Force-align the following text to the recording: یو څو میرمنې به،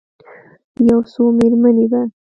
یو 0.87 0.99
څو 1.11 1.23
میرمنې 1.37 1.85
به، 1.91 2.01